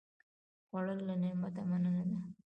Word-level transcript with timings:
خوړل 0.67 0.99
له 1.07 1.15
نعمته 1.21 1.61
مننه 1.69 2.03
ده 2.09 2.17